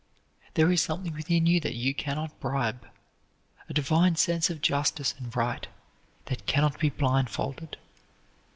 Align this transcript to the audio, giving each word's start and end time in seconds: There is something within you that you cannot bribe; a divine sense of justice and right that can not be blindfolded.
There 0.55 0.71
is 0.71 0.81
something 0.81 1.13
within 1.13 1.45
you 1.45 1.59
that 1.59 1.75
you 1.75 1.93
cannot 1.93 2.39
bribe; 2.39 2.87
a 3.69 3.73
divine 3.75 4.15
sense 4.15 4.49
of 4.49 4.59
justice 4.59 5.13
and 5.19 5.35
right 5.37 5.67
that 6.25 6.47
can 6.47 6.63
not 6.63 6.79
be 6.79 6.89
blindfolded. 6.89 7.77